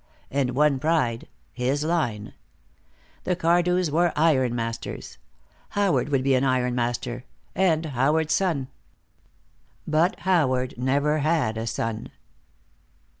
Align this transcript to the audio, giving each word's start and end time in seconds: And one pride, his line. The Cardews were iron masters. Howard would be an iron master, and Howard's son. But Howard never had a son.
And 0.31 0.55
one 0.55 0.79
pride, 0.79 1.27
his 1.53 1.83
line. 1.83 2.33
The 3.23 3.35
Cardews 3.35 3.91
were 3.91 4.11
iron 4.15 4.55
masters. 4.55 5.19
Howard 5.69 6.09
would 6.09 6.23
be 6.23 6.33
an 6.33 6.43
iron 6.43 6.73
master, 6.73 7.23
and 7.53 7.85
Howard's 7.85 8.33
son. 8.33 8.67
But 9.85 10.21
Howard 10.21 10.73
never 10.75 11.19
had 11.19 11.55
a 11.55 11.67
son. 11.67 12.09